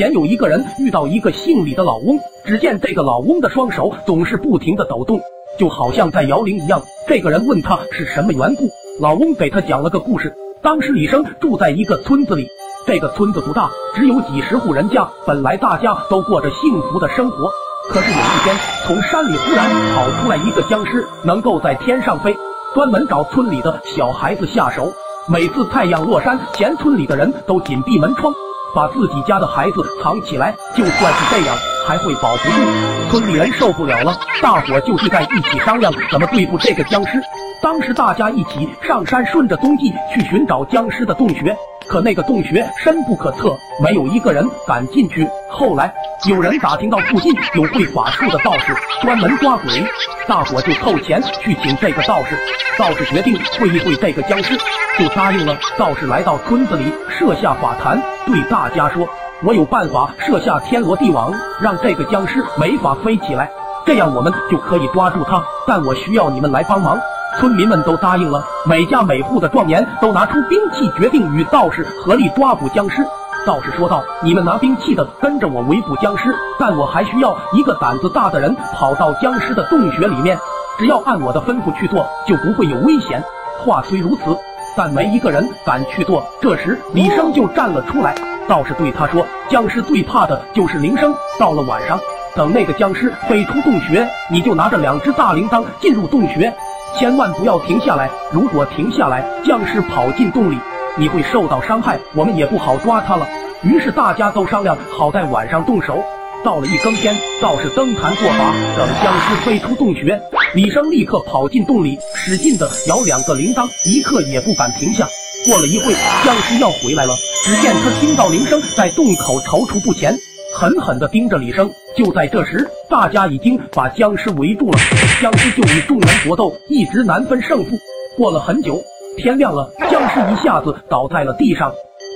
[0.00, 5.20] 前有一个人遇到一个姓李的老翁，只见这个老翁的双手总是不停的抖动，
[5.58, 6.80] 就好像在摇铃一样。
[7.06, 10.34] 这个人问他是什么缘故，老翁给他讲了个故事。
[10.62, 12.48] 当时李生住在一个村子里，
[12.86, 17.50] 这个村子不大，只有几十户人家，本来大家都过着幸福的生活。
[17.90, 18.56] 可是有一天，
[18.86, 22.34] 从山里忽然跑出来一个僵尸，能够在天上飞，
[22.74, 24.90] 专门找村里的小孩子下手。
[25.28, 28.32] 每次太阳落山前，村里的人都紧闭门窗。
[28.74, 33.10] 把自己家的孩子藏起来，就算是这样，还会保不住。
[33.10, 37.20] 村里人受不了了，大伙就聚在一起商量怎么对付这个僵尸。
[37.62, 41.56] 当时大家一起上山，顺着踪迹去寻找僵尸的洞穴。
[41.90, 45.28] 可那个洞穴深不可测，没有一个人敢进去。
[45.50, 45.92] 后来
[46.28, 48.72] 有人打听到附近有会法术的道士，
[49.02, 49.84] 专门抓鬼，
[50.28, 52.38] 大伙就凑钱去请这个道士。
[52.78, 54.56] 道士决定会一会这个僵尸，
[55.00, 55.56] 就答应了。
[55.76, 59.08] 道士来到村子里，设下法坛，对大家说
[59.42, 63.50] ：“我有办法设下天罗地网，让这个僵尸没法飞起来，
[63.84, 65.42] 这样我们就可以抓住他。
[65.66, 66.96] 但我需要你们来帮忙。”
[67.40, 73.02] 村民们都答应了，每家每户的壮年都拿出兵器，决定与道士合力抓捕僵尸。
[73.46, 80.38] 道士说道：“你们拿兵器的跟着我围捕僵尸，但我还需要一个胆子大的人跑到僵尸的洞穴里面，
[80.78, 83.24] 只要按我的吩咐去做，就不会有危险。”
[83.64, 84.36] 话虽如此，
[84.76, 86.22] 但没一个人敢去做。
[86.42, 88.14] 这时，李生就站了出来。
[88.46, 91.98] 道士对他说：“僵尸最怕的就是铃声，到了晚上，
[92.36, 96.54] 等那个僵尸飞出洞穴，你就拿着两只大铃铛进入洞穴。”
[96.98, 98.10] 千万不要停下来！
[98.32, 100.58] 如果停下来，僵尸跑进洞里，
[100.98, 103.26] 你会受到伤害，我们也不好抓他了。
[103.62, 106.02] 于是大家都商量，好在晚上动手。
[106.42, 110.20] 到了一更天，道士登坛做法，等僵尸飞出洞穴，
[110.54, 115.06] 李生立刻跑进洞里，使劲的摇两个铃铛，一刻也不敢停下。
[115.46, 120.14] 过了一会，僵尸要回来了，只见他听到铃声，在洞口踌躇不前。
[120.54, 121.70] 狠狠地盯着李生。
[121.96, 124.78] 就在这时，大家已经把僵尸围住了。
[125.20, 127.76] 僵尸就与众人搏斗，一直难分胜负。
[128.16, 128.82] 过了很久，
[129.16, 131.72] 天亮了，僵尸一下子倒在了地上，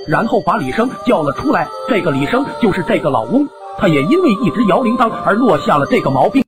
[0.07, 1.67] 然后把李生叫了出来。
[1.89, 3.47] 这个李生就是这个老翁，
[3.77, 6.43] 他也因为一直摇铃铛而落下了这个毛病。